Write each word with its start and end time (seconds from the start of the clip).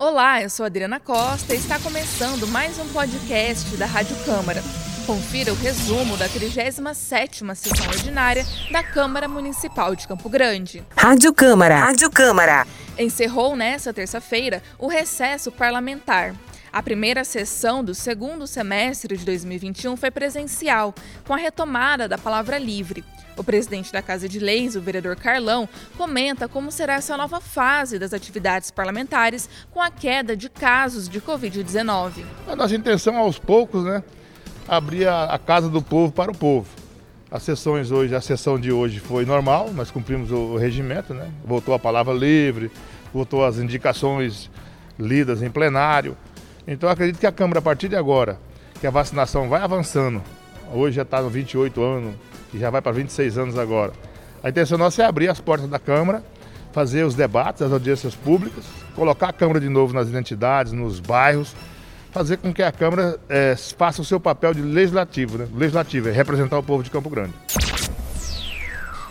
Olá, 0.00 0.40
eu 0.40 0.48
sou 0.48 0.64
Adriana 0.64 1.00
Costa 1.00 1.52
e 1.52 1.56
está 1.56 1.76
começando 1.80 2.46
mais 2.46 2.78
um 2.78 2.86
podcast 2.90 3.76
da 3.76 3.84
Rádio 3.84 4.14
Câmara. 4.24 4.62
Confira 5.04 5.52
o 5.52 5.56
resumo 5.56 6.16
da 6.16 6.28
37ª 6.28 7.52
sessão 7.56 7.88
ordinária 7.88 8.46
da 8.70 8.80
Câmara 8.80 9.26
Municipal 9.26 9.96
de 9.96 10.06
Campo 10.06 10.28
Grande. 10.28 10.84
Rádio 10.96 11.34
Câmara, 11.34 11.80
Rádio 11.80 12.08
Câmara. 12.12 12.64
Encerrou 12.96 13.56
nesta 13.56 13.92
terça-feira 13.92 14.62
o 14.78 14.86
recesso 14.86 15.50
parlamentar. 15.50 16.32
A 16.72 16.82
primeira 16.82 17.24
sessão 17.24 17.82
do 17.82 17.94
segundo 17.94 18.46
semestre 18.46 19.16
de 19.16 19.24
2021 19.24 19.96
foi 19.96 20.10
presencial, 20.10 20.94
com 21.26 21.32
a 21.32 21.38
retomada 21.38 22.06
da 22.06 22.18
palavra 22.18 22.58
livre. 22.58 23.02
O 23.36 23.44
presidente 23.44 23.92
da 23.92 24.02
Casa 24.02 24.28
de 24.28 24.38
Leis, 24.38 24.74
o 24.74 24.80
vereador 24.80 25.16
Carlão, 25.16 25.68
comenta 25.96 26.48
como 26.48 26.72
será 26.72 26.94
essa 26.94 27.16
nova 27.16 27.40
fase 27.40 27.98
das 27.98 28.12
atividades 28.12 28.70
parlamentares 28.70 29.48
com 29.70 29.80
a 29.80 29.90
queda 29.90 30.36
de 30.36 30.48
casos 30.48 31.08
de 31.08 31.20
Covid-19. 31.20 32.24
A 32.48 32.56
nossa 32.56 32.74
intenção, 32.74 33.16
aos 33.16 33.38
poucos, 33.38 33.84
né, 33.84 34.02
abrir 34.66 35.06
a, 35.06 35.24
a 35.26 35.38
casa 35.38 35.68
do 35.68 35.80
povo 35.80 36.12
para 36.12 36.30
o 36.32 36.36
povo. 36.36 36.68
As 37.30 37.42
sessões 37.42 37.90
hoje, 37.90 38.14
a 38.14 38.20
sessão 38.20 38.58
de 38.58 38.72
hoje 38.72 38.98
foi 38.98 39.24
normal, 39.24 39.70
nós 39.72 39.90
cumprimos 39.90 40.32
o 40.32 40.56
regimento, 40.56 41.14
né? 41.14 41.30
Voltou 41.44 41.74
a 41.74 41.78
palavra 41.78 42.12
livre, 42.12 42.70
voltou 43.12 43.44
as 43.44 43.58
indicações 43.58 44.50
lidas 44.98 45.42
em 45.42 45.50
plenário. 45.50 46.16
Então 46.68 46.90
acredito 46.90 47.18
que 47.18 47.26
a 47.26 47.32
Câmara, 47.32 47.60
a 47.60 47.62
partir 47.62 47.88
de 47.88 47.96
agora, 47.96 48.38
que 48.78 48.86
a 48.86 48.90
vacinação 48.90 49.48
vai 49.48 49.62
avançando, 49.62 50.22
hoje 50.70 50.96
já 50.96 51.02
está 51.02 51.22
no 51.22 51.30
28 51.30 51.82
anos, 51.82 52.14
e 52.52 52.58
já 52.58 52.68
vai 52.68 52.82
para 52.82 52.92
26 52.92 53.38
anos 53.38 53.58
agora. 53.58 53.92
A 54.42 54.50
intenção 54.50 54.76
nossa 54.76 55.02
é 55.02 55.06
abrir 55.06 55.30
as 55.30 55.40
portas 55.40 55.66
da 55.66 55.78
Câmara, 55.78 56.22
fazer 56.70 57.04
os 57.04 57.14
debates, 57.14 57.62
as 57.62 57.72
audiências 57.72 58.14
públicas, 58.14 58.66
colocar 58.94 59.30
a 59.30 59.32
Câmara 59.32 59.58
de 59.58 59.68
novo 59.70 59.94
nas 59.94 60.08
identidades, 60.08 60.70
nos 60.72 61.00
bairros, 61.00 61.56
fazer 62.12 62.36
com 62.36 62.52
que 62.52 62.62
a 62.62 62.70
Câmara 62.70 63.18
é, 63.30 63.56
faça 63.56 64.02
o 64.02 64.04
seu 64.04 64.20
papel 64.20 64.52
de 64.52 64.60
legislativo, 64.60 65.38
né? 65.38 65.48
Legislativo 65.54 66.10
é 66.10 66.12
representar 66.12 66.58
o 66.58 66.62
povo 66.62 66.82
de 66.82 66.90
Campo 66.90 67.08
Grande. 67.08 67.32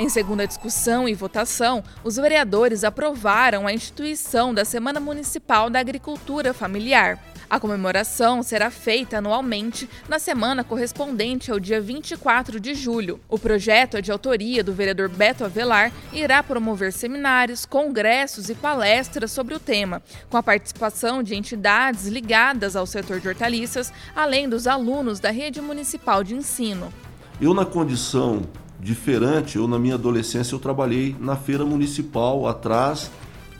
Em 0.00 0.08
segunda 0.08 0.46
discussão 0.46 1.06
e 1.06 1.12
votação, 1.12 1.84
os 2.02 2.16
vereadores 2.16 2.84
aprovaram 2.84 3.66
a 3.66 3.72
instituição 3.74 4.54
da 4.54 4.64
Semana 4.64 4.98
Municipal 4.98 5.68
da 5.68 5.78
Agricultura 5.78 6.54
Familiar. 6.54 7.22
A 7.50 7.60
comemoração 7.60 8.42
será 8.42 8.70
feita 8.70 9.18
anualmente 9.18 9.86
na 10.08 10.18
semana 10.18 10.64
correspondente 10.64 11.52
ao 11.52 11.60
dia 11.60 11.82
24 11.82 12.58
de 12.58 12.74
julho. 12.74 13.20
O 13.28 13.38
projeto 13.38 13.98
é 13.98 14.00
de 14.00 14.10
autoria 14.10 14.64
do 14.64 14.72
vereador 14.72 15.10
Beto 15.10 15.44
Avelar 15.44 15.92
e 16.14 16.20
irá 16.20 16.42
promover 16.42 16.94
seminários, 16.94 17.66
congressos 17.66 18.48
e 18.48 18.54
palestras 18.54 19.30
sobre 19.30 19.54
o 19.54 19.60
tema, 19.60 20.00
com 20.30 20.38
a 20.38 20.42
participação 20.42 21.22
de 21.22 21.34
entidades 21.34 22.06
ligadas 22.06 22.74
ao 22.74 22.86
setor 22.86 23.20
de 23.20 23.28
hortaliças, 23.28 23.92
além 24.16 24.48
dos 24.48 24.66
alunos 24.66 25.20
da 25.20 25.30
rede 25.30 25.60
municipal 25.60 26.24
de 26.24 26.34
ensino. 26.34 26.90
Eu, 27.38 27.52
na 27.52 27.66
condição 27.66 28.42
diferente, 28.80 29.56
eu 29.56 29.68
na 29.68 29.78
minha 29.78 29.94
adolescência 29.94 30.54
eu 30.54 30.58
trabalhei 30.58 31.14
na 31.20 31.36
feira 31.36 31.64
municipal 31.64 32.48
atrás 32.48 33.10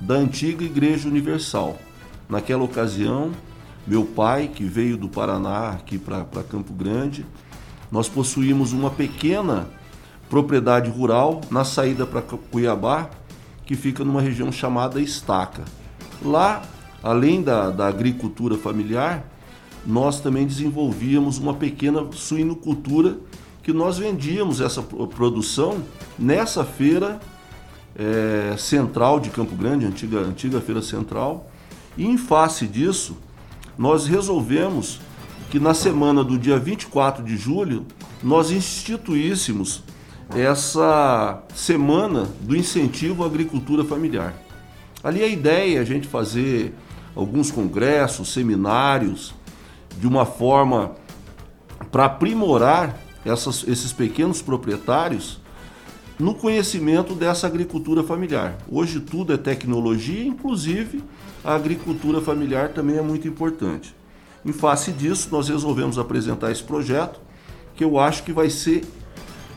da 0.00 0.14
antiga 0.14 0.64
Igreja 0.64 1.08
Universal. 1.08 1.78
Naquela 2.28 2.64
ocasião, 2.64 3.32
meu 3.86 4.04
pai, 4.04 4.48
que 4.48 4.64
veio 4.64 4.96
do 4.96 5.08
Paraná 5.08 5.70
aqui 5.70 5.98
para 5.98 6.24
Campo 6.48 6.72
Grande, 6.72 7.26
nós 7.90 8.08
possuímos 8.08 8.72
uma 8.72 8.90
pequena 8.90 9.68
propriedade 10.28 10.88
rural 10.88 11.40
na 11.50 11.64
saída 11.64 12.06
para 12.06 12.22
Cuiabá, 12.22 13.10
que 13.66 13.74
fica 13.76 14.04
numa 14.04 14.22
região 14.22 14.50
chamada 14.50 15.00
Estaca. 15.00 15.64
Lá, 16.24 16.62
além 17.02 17.42
da, 17.42 17.70
da 17.70 17.88
agricultura 17.88 18.56
familiar, 18.56 19.24
nós 19.86 20.20
também 20.20 20.46
desenvolvíamos 20.46 21.38
uma 21.38 21.54
pequena 21.54 22.06
suinocultura 22.12 23.18
que 23.62 23.72
nós 23.72 23.98
vendíamos 23.98 24.60
essa 24.60 24.82
produção 24.82 25.82
nessa 26.18 26.64
feira 26.64 27.20
é, 27.96 28.56
central 28.56 29.20
de 29.20 29.30
Campo 29.30 29.54
Grande, 29.54 29.86
antiga, 29.86 30.20
antiga 30.20 30.60
feira 30.60 30.82
central. 30.82 31.50
E 31.96 32.06
em 32.06 32.16
face 32.16 32.66
disso, 32.66 33.16
nós 33.76 34.06
resolvemos 34.06 35.00
que 35.50 35.58
na 35.58 35.74
semana 35.74 36.22
do 36.22 36.38
dia 36.38 36.58
24 36.58 37.24
de 37.24 37.36
julho 37.36 37.84
nós 38.22 38.50
instituíssemos 38.50 39.82
essa 40.34 41.42
semana 41.54 42.28
do 42.40 42.56
incentivo 42.56 43.24
à 43.24 43.26
agricultura 43.26 43.84
familiar. 43.84 44.34
Ali 45.02 45.22
a 45.22 45.26
ideia 45.26 45.78
é 45.78 45.80
a 45.80 45.84
gente 45.84 46.06
fazer 46.06 46.74
alguns 47.16 47.50
congressos, 47.50 48.32
seminários, 48.32 49.34
de 49.98 50.06
uma 50.06 50.24
forma 50.24 50.92
para 51.90 52.04
aprimorar 52.04 52.96
essas, 53.24 53.66
esses 53.66 53.92
pequenos 53.92 54.40
proprietários 54.42 55.40
no 56.18 56.34
conhecimento 56.34 57.14
dessa 57.14 57.46
agricultura 57.46 58.02
familiar. 58.02 58.58
Hoje 58.70 59.00
tudo 59.00 59.32
é 59.32 59.36
tecnologia, 59.36 60.24
inclusive 60.24 61.02
a 61.42 61.54
agricultura 61.54 62.20
familiar 62.20 62.70
também 62.70 62.98
é 62.98 63.02
muito 63.02 63.26
importante. 63.26 63.94
Em 64.44 64.52
face 64.52 64.92
disso, 64.92 65.28
nós 65.32 65.48
resolvemos 65.48 65.98
apresentar 65.98 66.50
esse 66.50 66.62
projeto, 66.62 67.20
que 67.74 67.84
eu 67.84 67.98
acho 67.98 68.22
que 68.22 68.32
vai 68.32 68.50
ser 68.50 68.84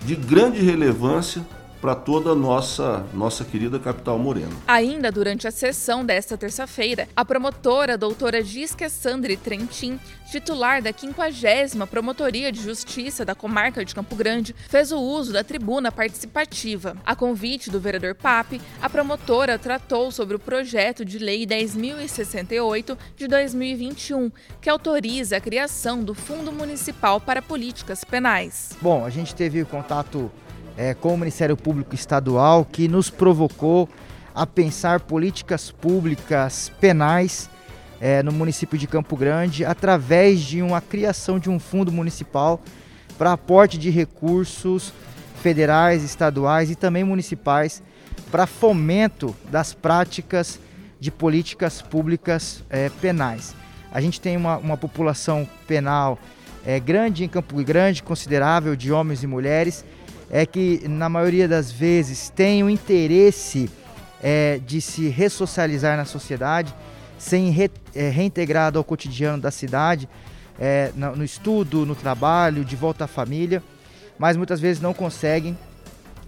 de 0.05 0.15
grande 0.15 0.59
relevância 0.61 1.45
para 1.83 1.95
toda 1.95 2.29
a 2.29 2.35
nossa, 2.35 3.05
nossa 3.13 3.43
querida 3.43 3.77
capital 3.77 4.17
morena. 4.17 4.55
Ainda 4.65 5.11
durante 5.11 5.49
a 5.49 5.51
sessão 5.51 6.05
desta 6.05 6.37
terça-feira, 6.37 7.09
a 7.13 7.25
promotora 7.25 7.97
doutora 7.97 8.41
Gisca 8.41 8.87
Sandri 8.87 9.35
Trentin, 9.35 9.99
titular 10.31 10.81
da 10.81 10.93
50 10.93 11.85
Promotoria 11.85 12.53
de 12.53 12.61
Justiça 12.61 13.25
da 13.25 13.35
comarca 13.35 13.83
de 13.83 13.93
Campo 13.93 14.15
Grande, 14.15 14.55
fez 14.69 14.93
o 14.93 14.97
uso 14.97 15.33
da 15.33 15.43
tribuna 15.43 15.91
participativa. 15.91 16.95
A 17.05 17.17
convite 17.17 17.69
do 17.69 17.81
vereador 17.81 18.15
Pape, 18.15 18.61
a 18.81 18.89
promotora 18.89 19.59
tratou 19.59 20.09
sobre 20.09 20.37
o 20.37 20.39
projeto 20.39 21.03
de 21.03 21.19
lei 21.19 21.45
10.068 21.45 22.97
de 23.17 23.27
2021, 23.27 24.31
que 24.61 24.69
autoriza 24.69 25.35
a 25.35 25.41
criação 25.41 26.01
do 26.01 26.13
Fundo 26.13 26.49
Municipal 26.49 27.19
para 27.19 27.41
Políticas 27.41 28.05
Penais. 28.05 28.69
Bom, 28.81 29.03
a 29.03 29.09
gente 29.09 29.35
teve 29.35 29.65
contato 29.65 30.31
é, 30.77 30.93
com 30.93 31.13
o 31.13 31.17
Ministério 31.17 31.55
Público 31.55 31.95
Estadual 31.95 32.65
que 32.65 32.87
nos 32.87 33.09
provocou 33.09 33.87
a 34.33 34.45
pensar 34.47 34.99
políticas 35.01 35.71
públicas 35.71 36.71
penais 36.79 37.49
é, 38.01 38.23
no 38.23 38.31
município 38.31 38.77
de 38.77 38.87
Campo 38.87 39.15
Grande 39.15 39.63
através 39.63 40.41
de 40.41 40.61
uma 40.61 40.81
criação 40.81 41.39
de 41.39 41.49
um 41.49 41.59
fundo 41.59 41.91
municipal 41.91 42.59
para 43.17 43.33
aporte 43.33 43.77
de 43.77 43.89
recursos 43.89 44.91
federais, 45.41 46.03
estaduais 46.03 46.71
e 46.71 46.75
também 46.75 47.03
municipais 47.03 47.83
para 48.31 48.47
fomento 48.47 49.35
das 49.51 49.73
práticas 49.73 50.59
de 50.99 51.11
políticas 51.11 51.81
públicas 51.81 52.63
é, 52.69 52.89
penais. 52.89 53.53
A 53.91 54.01
gente 54.01 54.19
tem 54.19 54.35
uma, 54.35 54.57
uma 54.57 54.77
população 54.77 55.47
penal 55.67 56.17
é, 56.65 56.79
grande 56.79 57.23
em 57.23 57.27
Campo 57.27 57.61
Grande, 57.63 58.01
considerável 58.01 58.75
de 58.75 58.91
homens 58.91 59.21
e 59.21 59.27
mulheres, 59.27 59.85
é 60.35 60.47
que 60.47 60.81
na 60.87 61.07
maioria 61.07 61.47
das 61.47 61.71
vezes 61.71 62.27
tem 62.27 62.63
o 62.63 62.69
interesse 62.69 63.69
é, 64.19 64.59
de 64.65 64.81
se 64.81 65.07
ressocializar 65.07 65.95
na 65.95 66.05
sociedade, 66.05 66.73
sem 67.19 67.51
re, 67.51 67.69
é, 67.93 68.09
reintegrado 68.09 68.79
ao 68.79 68.83
cotidiano 68.83 69.39
da 69.39 69.51
cidade, 69.51 70.09
é, 70.59 70.91
no, 70.95 71.17
no 71.17 71.23
estudo, 71.23 71.85
no 71.85 71.93
trabalho, 71.93 72.65
de 72.65 72.75
volta 72.75 73.03
à 73.03 73.07
família, 73.07 73.61
mas 74.17 74.35
muitas 74.35 74.59
vezes 74.59 74.81
não 74.81 74.91
conseguem 74.91 75.55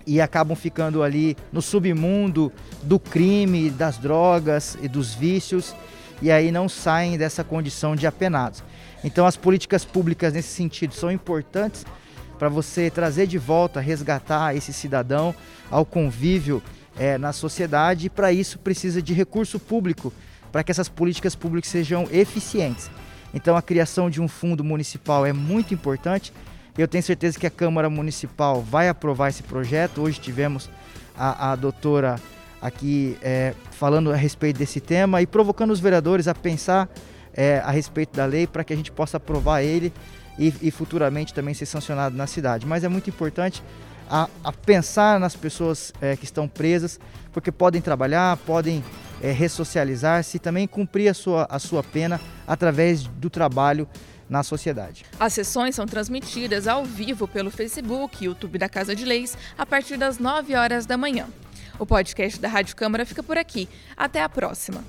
e 0.05 0.21
acabam 0.21 0.55
ficando 0.55 1.01
ali 1.01 1.35
no 1.51 1.59
submundo 1.59 2.53
do 2.83 2.99
crime, 2.99 3.71
das 3.71 3.97
drogas 3.97 4.77
e 4.83 4.87
dos 4.87 5.15
vícios 5.15 5.73
e 6.21 6.29
aí 6.29 6.51
não 6.51 6.69
saem 6.69 7.17
dessa 7.17 7.43
condição 7.43 7.95
de 7.95 8.05
apenados. 8.05 8.63
Então 9.03 9.25
as 9.25 9.35
políticas 9.35 9.83
públicas 9.83 10.31
nesse 10.31 10.49
sentido 10.49 10.93
são 10.93 11.11
importantes 11.11 11.83
para 12.35 12.49
você 12.49 12.89
trazer 12.89 13.27
de 13.27 13.37
volta, 13.37 13.79
resgatar 13.79 14.55
esse 14.55 14.71
cidadão 14.71 15.33
ao 15.71 15.85
convívio 15.85 16.61
é, 16.97 17.17
na 17.17 17.33
sociedade 17.33 18.07
e 18.07 18.09
para 18.09 18.31
isso 18.31 18.59
precisa 18.59 19.01
de 19.01 19.13
recurso 19.13 19.59
público 19.59 20.13
para 20.51 20.63
que 20.63 20.71
essas 20.71 20.87
políticas 20.87 21.35
públicas 21.35 21.69
sejam 21.69 22.07
eficientes. 22.11 22.89
Então 23.33 23.57
a 23.57 23.61
criação 23.61 24.09
de 24.09 24.21
um 24.21 24.27
fundo 24.27 24.63
municipal 24.63 25.25
é 25.25 25.33
muito 25.33 25.73
importante. 25.73 26.31
Eu 26.77 26.87
tenho 26.87 27.03
certeza 27.03 27.39
que 27.39 27.47
a 27.47 27.49
Câmara 27.49 27.89
Municipal 27.89 28.61
vai 28.61 28.87
aprovar 28.87 29.29
esse 29.29 29.43
projeto. 29.43 30.01
Hoje 30.01 30.19
tivemos 30.19 30.69
a, 31.17 31.51
a 31.51 31.55
doutora 31.55 32.15
aqui 32.61 33.17
é, 33.21 33.53
falando 33.71 34.11
a 34.11 34.15
respeito 34.15 34.57
desse 34.57 34.79
tema 34.79 35.21
e 35.21 35.27
provocando 35.27 35.71
os 35.71 35.79
vereadores 35.79 36.27
a 36.27 36.33
pensar 36.33 36.89
é, 37.33 37.59
a 37.59 37.71
respeito 37.71 38.15
da 38.15 38.25
lei 38.25 38.47
para 38.47 38.63
que 38.63 38.73
a 38.73 38.75
gente 38.75 38.91
possa 38.91 39.17
aprovar 39.17 39.61
ele 39.61 39.91
e, 40.37 40.53
e 40.61 40.71
futuramente 40.71 41.33
também 41.33 41.53
ser 41.53 41.65
sancionado 41.65 42.15
na 42.15 42.27
cidade. 42.27 42.65
Mas 42.65 42.83
é 42.83 42.87
muito 42.87 43.09
importante 43.09 43.63
a, 44.09 44.29
a 44.43 44.51
pensar 44.51 45.19
nas 45.19 45.35
pessoas 45.35 45.93
é, 46.01 46.15
que 46.15 46.25
estão 46.25 46.47
presas, 46.47 46.99
porque 47.31 47.51
podem 47.51 47.81
trabalhar, 47.81 48.37
podem 48.37 48.83
é, 49.21 49.31
ressocializar-se 49.31 50.37
e 50.37 50.39
também 50.39 50.67
cumprir 50.67 51.09
a 51.09 51.13
sua, 51.13 51.47
a 51.49 51.59
sua 51.59 51.83
pena 51.83 52.19
através 52.47 53.03
do 53.03 53.29
trabalho 53.29 53.87
na 54.29 54.43
sociedade. 54.43 55.05
As 55.19 55.33
sessões 55.33 55.75
são 55.75 55.85
transmitidas 55.85 56.67
ao 56.67 56.83
vivo 56.83 57.27
pelo 57.27 57.51
Facebook 57.51 58.23
e 58.23 58.25
YouTube 58.25 58.57
da 58.57 58.67
Casa 58.67 58.95
de 58.95 59.05
Leis 59.05 59.37
a 59.57 59.65
partir 59.65 59.97
das 59.97 60.17
9 60.17 60.55
horas 60.55 60.85
da 60.85 60.97
manhã. 60.97 61.27
O 61.77 61.85
podcast 61.85 62.39
da 62.39 62.47
Rádio 62.47 62.75
Câmara 62.75 63.05
fica 63.05 63.21
por 63.21 63.37
aqui. 63.37 63.67
Até 63.97 64.23
a 64.23 64.29
próxima. 64.29 64.83